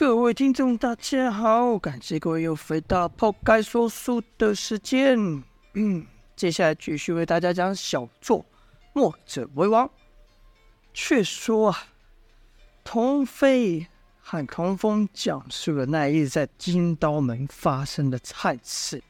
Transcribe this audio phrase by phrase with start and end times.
[0.00, 5.14] 各位听众，大家好，感谢各位又回到抛开说书的时间。
[5.74, 8.38] 嗯， 接下来继续为大家讲小作
[8.94, 9.86] 《墨者为王》。
[10.94, 11.84] 却说啊，
[12.82, 13.88] 童飞
[14.22, 19.02] 和童风讲述了那一日在金刀门发生的惨事，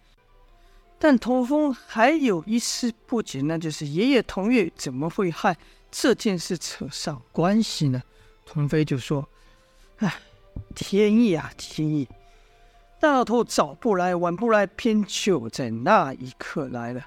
[0.99, 5.57] 但童风还有一丝不解，那就是爷爷童月怎么会和
[5.89, 8.03] 这件事扯上关系呢？
[8.45, 9.29] 童飞就说
[9.99, 10.13] ：“哎。”
[10.75, 12.09] 天意啊，天意！
[13.01, 17.07] 大老头早不来，晚不来，偏就在那一刻来了。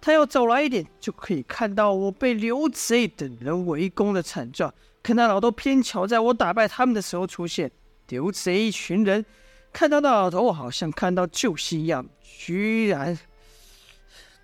[0.00, 4.72] 他要早来一点，就可以看到我被刘贼等人围攻的惨状。
[5.02, 7.70] 可那老头偏巧在我打败他们的时候出现。
[8.08, 9.24] 刘贼一群人
[9.72, 13.18] 看到那老头，好像看到救星一样，居然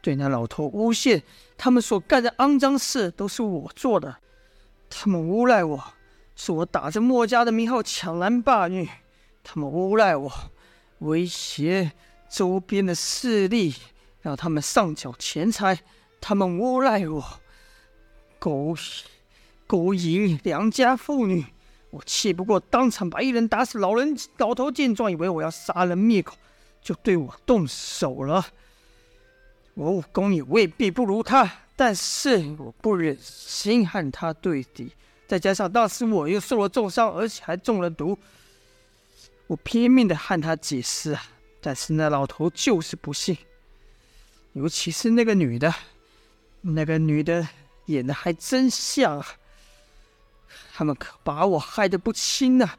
[0.01, 1.23] 对那老头诬陷，
[1.57, 4.17] 他们所干的肮脏事都是我做的，
[4.89, 5.83] 他们诬赖我。
[6.41, 8.89] 是我打着墨家的名号抢男霸女，
[9.43, 10.33] 他们诬赖我，
[11.01, 11.91] 威胁
[12.31, 13.75] 周边的势力，
[14.21, 15.81] 让他们上缴钱财。
[16.21, 17.41] 他们诬赖我，
[18.39, 18.73] 勾
[19.67, 21.45] 勾引良家妇女。
[21.91, 23.81] 我气不过，当场把一人打死。
[23.81, 26.37] 老人老头见状，以为我要杀人灭口，
[26.81, 28.47] 就对我动手了。
[29.75, 34.93] 我武功也未必不如他，但是我不忍心和他对敌。
[35.29, 38.19] 再加上当时我又受了重伤，而且还中了毒，
[39.47, 41.23] 我拼命的和他解释啊，
[41.61, 43.37] 但是那老头就是不信。
[44.55, 45.73] 尤其是那个女的，
[46.63, 47.47] 那个女的
[47.85, 49.27] 演的还真像啊。
[50.73, 52.79] 他们可把我害得不轻啊。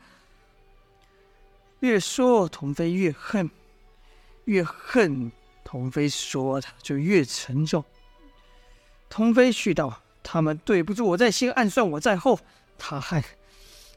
[1.81, 3.47] 越说童飞越恨，
[4.45, 5.31] 越恨
[5.63, 7.86] 童飞说的就越沉重。
[9.08, 10.02] 童飞絮道。
[10.23, 12.39] 他们对不住我在先，暗算我在后。
[12.78, 13.23] 他还，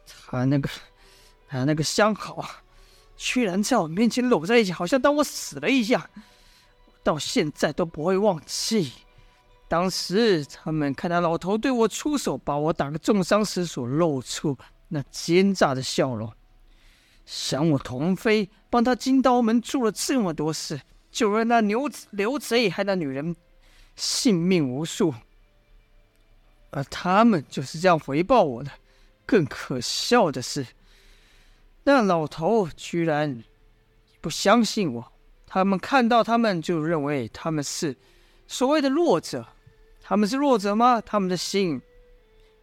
[0.06, 0.68] 他那个，
[1.48, 2.62] 他那个相好啊，
[3.16, 6.08] 居然在我面前搂在一起，好像当我死了一样。
[7.04, 8.92] 到现在都不会忘记，
[9.68, 14.56] 当时他们看到老头对我出手，把我打个重伤时所露出
[14.88, 16.32] 那奸诈的笑容。
[17.26, 23.34] 想我童飞帮他金刀门做了这么多事，就让那牛刘贼害那女人
[23.96, 25.14] 性命无数。
[26.72, 28.70] 而他们就是这样回报我的。
[29.24, 30.66] 更可笑的是，
[31.84, 33.44] 那老头居然
[34.20, 35.12] 不相信我。
[35.46, 37.96] 他们看到他们就认为他们是
[38.46, 39.46] 所谓的弱者。
[40.00, 41.00] 他们是弱者吗？
[41.00, 41.80] 他们的心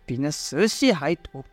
[0.06, 1.44] 比那蛇蝎还毒。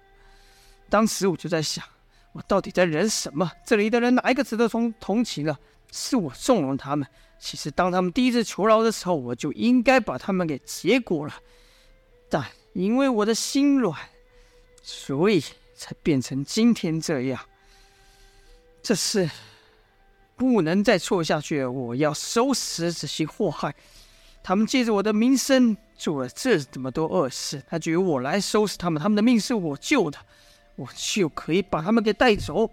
[0.91, 1.85] 当时我就在想，
[2.33, 3.51] 我到底在忍什么？
[3.65, 5.57] 这里的人哪一个值得同同情了？
[5.93, 7.07] 是我纵容他们。
[7.39, 11.35] 其实当他们第一次求饶的时候，我就应该把他们给结果了。
[12.29, 13.97] 但因为我的心软，
[14.83, 15.43] 所以
[15.75, 17.41] 才变成今天这样。
[18.83, 19.29] 这事
[20.37, 23.75] 不能再错下去了，我要收拾这些祸害。
[24.43, 29.03] 他们借着我的名声做了这么多恶事，他就由我来收拾他们。
[29.03, 30.19] 他们的命是我救的，
[30.77, 32.71] 我就可以把他们给带走。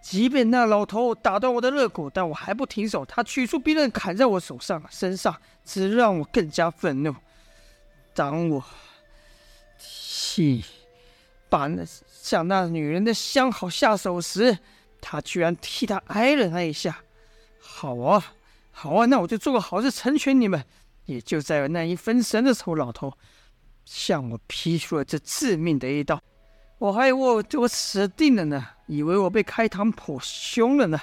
[0.00, 3.04] 即便那老头打断我的肋骨，但我还不停手。
[3.04, 7.14] 他取出兵刃砍在我手上、身上，只让我更加愤怒。
[8.14, 8.64] 当我
[9.78, 10.64] 替
[11.48, 14.56] 把那向那女人的相好下手时，
[15.00, 17.02] 他居然替她挨了那一下。
[17.58, 18.34] 好啊，
[18.70, 20.64] 好啊，那我就做个好事成全你们。
[21.06, 23.12] 也就在那一分神的时候，老头
[23.84, 26.18] 向我劈出了这致命的一刀。
[26.78, 30.98] 我还以为我我死定了呢，以为我被开膛破胸了呢。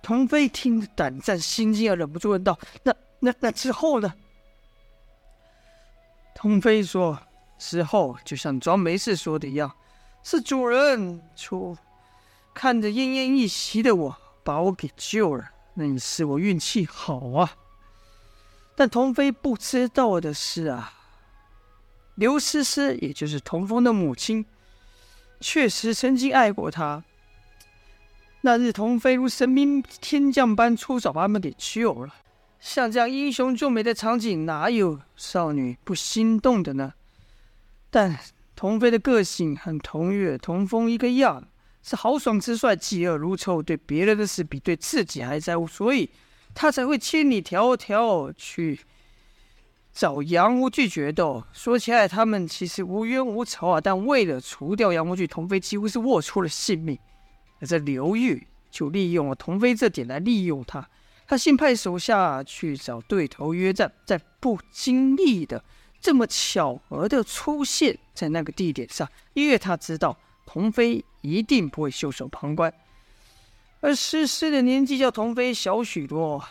[0.00, 4.14] 童飞听得胆战心惊，而忍不住问道：“那那那之后呢？”
[6.40, 7.18] 童飞说
[7.58, 9.74] ：“之后就像装没事说的一样，
[10.22, 11.76] 是主人出
[12.54, 15.50] 看着奄奄一息的我，把我给救了。
[15.74, 17.56] 那也是我运气好啊。
[18.76, 20.92] 但童飞不知道的是啊，
[22.14, 24.46] 刘诗诗也就是童风的母亲，
[25.40, 27.02] 确实曾经爱过他。
[28.42, 32.14] 那日童飞如神兵天将般出手，把他们给救了。”
[32.60, 36.94] 像这样英雄救美的场景，哪有少女不心动的呢？
[37.90, 38.18] 但
[38.56, 41.48] 童飞的个性和童月、童风一个样，
[41.82, 46.10] 是豪爽直率、嫉恶如仇，对别人的事比对自己还在乎，所以
[46.54, 48.80] 他才会千里迢迢去
[49.92, 51.44] 找杨无惧决斗。
[51.52, 56.98] 说起来，他们其实无冤无仇啊，但为了除掉杨无惧，童飞几乎是豁出了性命。
[57.60, 60.88] 而这刘玉就利用了童飞这点来利用他。
[61.28, 65.62] 他先派手下去找对头约战，在不经意的
[66.00, 70.16] 这么巧合的出现在那个地点上，因为他知道
[70.46, 72.72] 童飞一定不会袖手旁观。
[73.80, 76.42] 而诗诗的年纪较童飞小许多，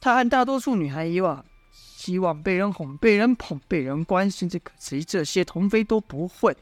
[0.00, 4.48] 她和大多数女孩一样，希望被人哄、被人捧、被人关心。
[4.48, 6.54] 这可惜这些童飞都不会。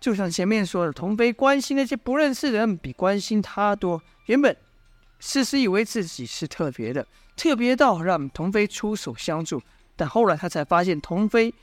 [0.00, 4.00] 就像前面说的，童飞关心那些不认识的人比关心他多。
[4.26, 4.56] 原本
[5.20, 7.06] 思思以为自己是特别的，
[7.36, 9.62] 特别到让童飞出手相助，
[9.94, 11.54] 但后来他才发现童飞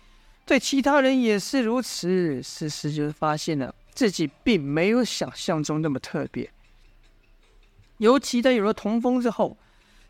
[0.46, 2.42] 对其他人也是如此。
[2.42, 6.50] 思思就发现了自己并没有想象中那么特别。
[7.98, 9.58] 尤其在有了童风之后，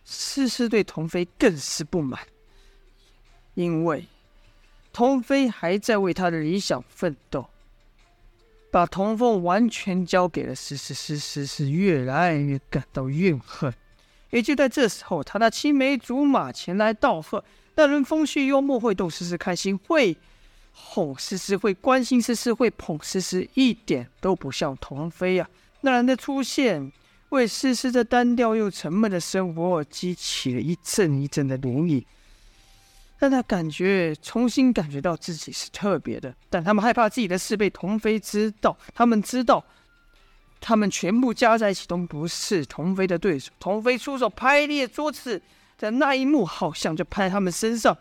[0.03, 2.19] 思思对童飞更是不满，
[3.53, 4.05] 因为
[4.91, 7.49] 童飞还在为他的理想奋斗，
[8.72, 13.74] 把童风完全交给了诗诗，诗诗是越来越感到怨恨。
[14.30, 17.44] 也就在这时候，他那青梅竹马前来道贺，
[17.75, 20.18] 那人风趣幽默，会逗诗诗开心，会
[20.74, 25.80] 哄诗诗，会关心诗诗，会捧诗诗，一点都不像童飞呀、啊。
[25.81, 26.92] 那人的出现。
[27.31, 32.02] 为诗诗这单调又沉闷的生活激起了一阵一阵的涟漪，
[33.18, 36.36] 让他感觉重新感觉到自己是特别的。
[36.50, 39.64] 但他们害怕自己的事被童飞知道，他们知道，
[40.60, 43.52] 他们全部加在一起都不是童飞的对手。
[43.60, 45.42] 童飞出手拍裂桌子
[45.78, 47.98] 的那一幕，好像就拍在他们身上。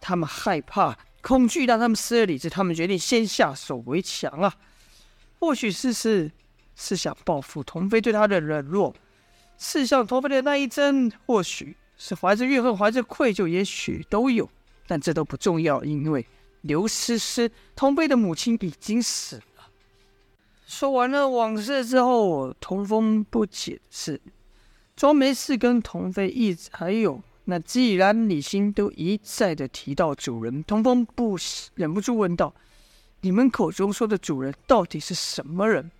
[0.00, 2.48] 他们害怕，恐惧让他们失了理智。
[2.48, 4.54] 他们决定先下手为强啊！
[5.38, 6.30] 或许是是。
[6.82, 8.94] 是想报复童飞对他的冷落，
[9.58, 14.48] 刺向童飞的那一针，或许是怀着怨恨，怀着愧疚，也许都有，
[14.86, 16.26] 但这都不重要，因为
[16.62, 19.68] 刘诗诗，童飞的母亲已经死了。
[20.66, 24.18] 说完了往事之后，童风不解的是，
[24.96, 31.36] 庄梅氏跟童飞一直还有那既然李欣都一再的提到主人，童风不
[31.74, 32.54] 忍不住问道
[33.20, 35.90] ：“你们口中说的主人到底是什么人？”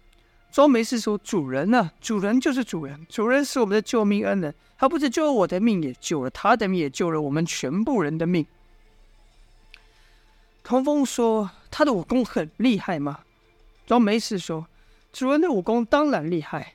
[0.53, 1.93] 庄梅氏说：“主人呢、啊？
[2.01, 4.55] 主人就是主人，主人是我们的救命恩人。
[4.77, 8.45] 他不止救了我的命，也救了他的命，也救了我们全部人的命。”
[10.65, 13.21] 童风说：“他的武功很厉害吗？”
[13.87, 14.67] 庄梅氏说
[15.13, 16.75] ：“主人的武功当然厉害，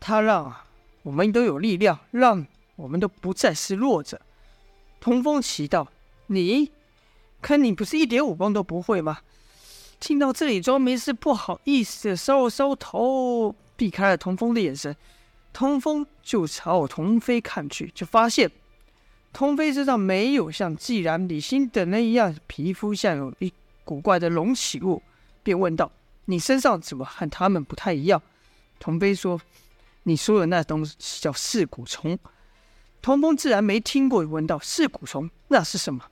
[0.00, 0.54] 他让
[1.02, 2.46] 我们都有力量，让
[2.76, 4.20] 我们都不再是弱者。”
[5.00, 5.88] 童风奇道
[6.26, 6.72] ：“你，
[7.40, 9.18] 可你不是一点武功都不会吗？”
[10.00, 14.96] 听到这里，庄梅是不好意思的搔了搔头，避开了童风的眼神。
[15.52, 16.06] 童风。
[16.28, 18.50] 就朝童飞看去，就发现
[19.32, 23.50] 童飞身上没有像季然、李欣等人一样皮肤像有一
[23.82, 25.02] 古怪的隆起物，
[25.42, 25.90] 便问道
[26.26, 28.20] ：“你身上怎么和他们不太一样？”
[28.78, 29.40] 童飞说
[30.04, 32.18] ：“你说的那东西叫噬骨虫。”
[33.00, 36.04] 童风自然没听过，问道：“噬骨虫那是什么？”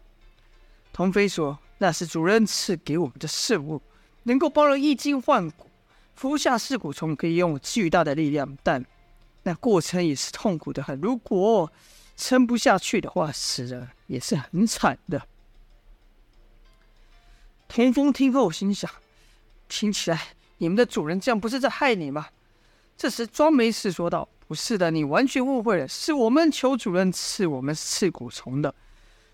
[0.94, 1.58] 童飞说。
[1.78, 3.82] 那是主人赐给我们的圣物，
[4.24, 5.68] 能够帮人易筋换骨。
[6.14, 8.84] 服下噬骨虫可以用巨大的力量，但
[9.42, 10.98] 那过程也是痛苦的很。
[11.00, 11.70] 如果
[12.16, 15.20] 撑不下去的话，死的也是很惨的。
[17.68, 18.90] 童风听后心想：
[19.68, 20.18] 听起来
[20.56, 22.28] 你们的主人这样不是在害你吗？
[22.96, 28.74] 这时庄梅氏说道：“不是的，你完全误会了，是我们求主人赐我们噬骨虫的。”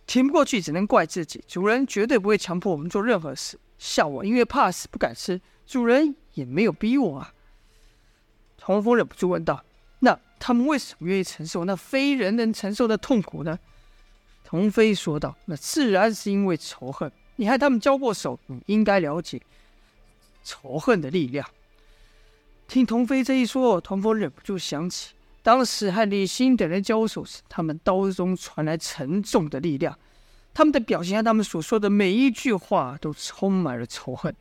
[0.07, 1.43] 挺不过去，只能怪自己。
[1.47, 3.59] 主人绝对不会强迫我们做任何事。
[3.79, 7.33] 像我因为怕死不敢吃，主人也没有逼我啊。
[8.59, 9.65] 童风忍不住问道
[10.01, 13.59] ：“那他们为什么愿意承受那非人能承受的痛苦呢？”
[14.45, 17.11] 童飞说道：“那自然是因为仇恨。
[17.37, 19.41] 你和他们交过手，你应该了解
[20.45, 21.49] 仇恨的力量。”
[22.69, 25.15] 听童飞这一说，童风忍不住想起。
[25.43, 29.99] 当时和李欣等人交手时，他们刀中传来沉重的力量，
[30.55, 34.33] 他们的表情和他们所说的每一句话都充满了仇恨。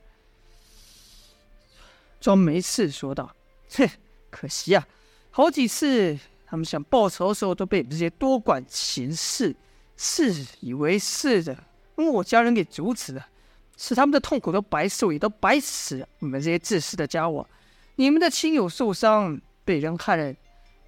[2.19, 3.35] 庄梅次说道
[3.75, 3.89] ：“哼，
[4.29, 4.87] 可惜啊，
[5.31, 6.15] 好几次
[6.45, 9.55] 他们想报仇的时候，都被这些多管闲事、
[9.95, 11.57] 自以为是的
[11.95, 13.27] 墨家人给阻止了，
[13.75, 16.07] 使他们的痛苦都白受，也都白死了。
[16.19, 17.49] 你们这些自私的家伙，
[17.95, 20.35] 你们的亲友受伤，被人害了。”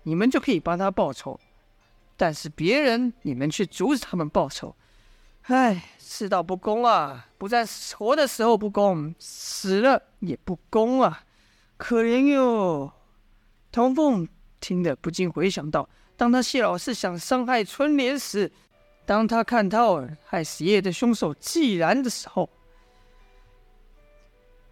[0.03, 1.39] 你们就可以帮他报仇，
[2.15, 4.75] 但是别人你们却阻止他们报仇，
[5.43, 7.27] 唉，世道不公啊！
[7.37, 7.65] 不在
[7.97, 11.23] 活的时候不公，死了也不公啊！
[11.77, 12.93] 可怜哟。
[13.71, 14.27] 童风
[14.59, 18.51] 听得不禁回想到，当他谢老师想伤害春莲时，
[19.05, 22.49] 当他看到害死爷爷的凶手季然的时候，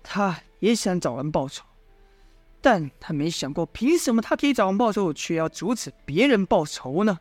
[0.03, 1.65] 他也想找人报仇。
[2.61, 7.19] 但他没想过，凭什么他可以找人报仇，却要阻止别人报仇呢？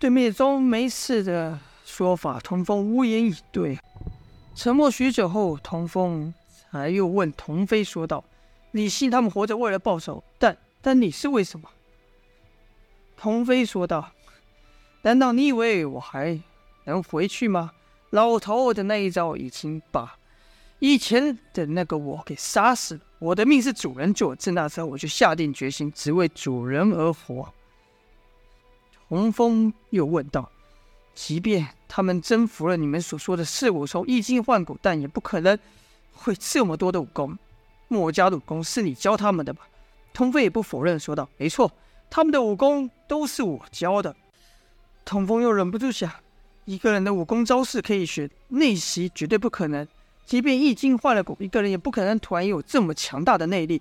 [0.00, 3.78] 对面庄梅氏的说法，童风无言以对。
[4.54, 6.34] 沉默许久后，童风
[6.70, 8.24] 才又问童飞说道
[8.72, 11.68] ：“李信他们活着为了报仇，但但你是为什么？”
[13.16, 14.10] 童飞说道
[15.02, 16.38] ：“难道你以为我还
[16.84, 17.72] 能回去吗？
[18.10, 20.18] 老头的那一招已经把
[20.80, 23.00] 以前的那个我给杀死了。
[23.24, 27.50] 我的命是主人救，自那时候我就下定决心，只为主人而活。”
[29.08, 30.50] 童风又问道。
[31.14, 35.58] 即便他们征服了你们所说的四股虫，易筋换骨，但也不可能
[36.12, 37.38] 会这么多的武功。
[37.88, 39.66] 墨家的武功是你教他们的吧？
[40.12, 41.72] 童飞也不否认，说道：“没错，
[42.10, 44.14] 他们的武功都是我教的。”
[45.06, 46.10] 童风又忍不住想：
[46.66, 49.86] 一个人的武功招式可以学，内息绝对不可能。
[50.24, 53.80] 即便易经换了骨，一个人也不可能突然有这么强大的内力。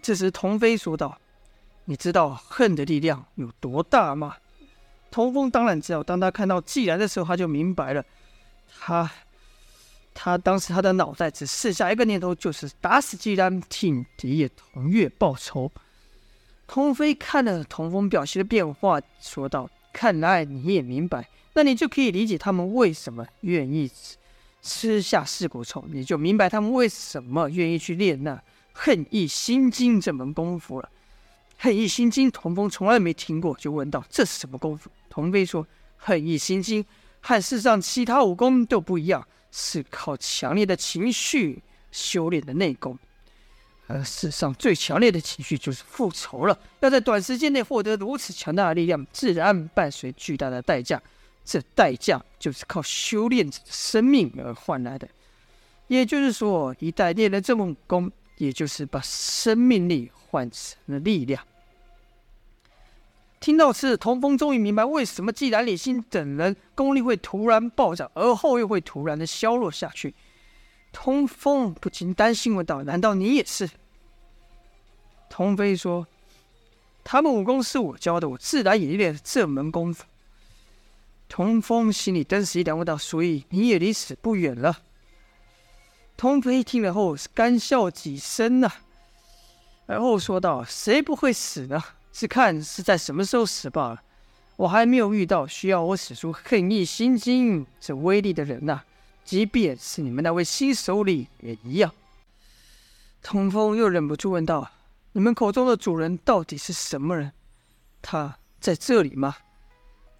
[0.00, 1.18] 这时，童飞说道
[1.84, 4.36] ：“你知道恨的力量有多大吗？”
[5.10, 8.02] 童风当然知道，当他看到季然的时候，他就明白了。
[8.80, 9.10] 他，
[10.14, 15.70] 他当时他的脑袋只剩下一个念头，就是打死季然，替蝶野同月报仇。
[16.66, 23.90] 童飞看了童风表情的变化，说道：“看来你也明白，那你就可以理解他们为什么愿意
[24.62, 28.40] 吃下噬骨虫，你就明白他们为什么愿意去练那
[28.72, 30.88] 恨意心经这门功夫了。”
[31.58, 35.64] 恨意心经，童风从来没听过，就问道：“这是什么功夫？”童飞说
[35.96, 36.84] ：“恨意心经
[37.20, 42.98] 和世上其他武功都不一样，是靠强烈的情绪修炼的内功。
[43.86, 46.58] 而世上最强烈的情绪就是复仇了。
[46.80, 51.00] 要在短时间内获得如此强大的力量，自然伴随巨大的代价。
[51.44, 55.08] 这代价就是靠修炼者的生命而换来的。
[55.88, 61.44] 也就是说，一旦练了这门功，也就是把生命力换成了力量。”
[63.40, 70.14] 听到此，童风终于明白为什么既然李信等人功力会突然暴涨，而后又会突然的消落下去。
[70.92, 73.68] 童风不禁担心问道：“难道你也是？”
[75.28, 76.06] 童飞说
[77.02, 80.04] ：“他们武功是我教的，我自然也练了这门功夫。”
[81.34, 84.80] 童风心里顿时一凉，问道：“所以你也离死不远了？”
[86.14, 88.70] 童飞听了后是干笑几声呐，
[89.86, 94.02] 而后说道：“谁不会死呢？”是看是在什么时候死罢了。
[94.56, 98.82] 我还没有遇到需要我使出恨意心经这威力的人呐、
[99.24, 101.90] 即便是你们那位新首领也一样。
[103.22, 104.70] 童风又忍不住问道
[105.12, 107.32] ：“你们口中的主人到底是什么人？
[108.02, 109.36] 他在这里吗？”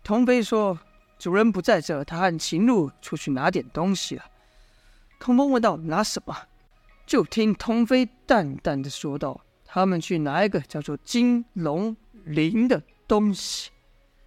[0.02, 0.80] 童飞说
[1.22, 4.24] ：“主人不在这，他和秦鹿出去拿点东西了。”
[5.20, 6.36] 童风问道：“拿什么？”
[7.06, 9.40] 就听童飞淡淡的说道。
[9.64, 13.70] 他们去拿一个叫做金龙鳞的东西。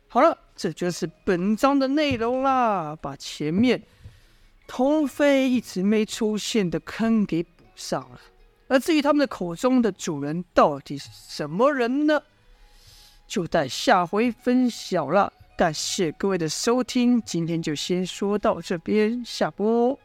[0.07, 3.83] 好了，这就是本章的内容啦，把前面
[4.65, 8.19] 童飞一直没出现的坑给补上了。
[8.69, 12.23] 而至于他们的口中的主人到底是什么人呢？
[13.27, 15.33] 就待下回分晓了。
[15.57, 19.97] 感谢各位的收听，今天就先说到这边，下播。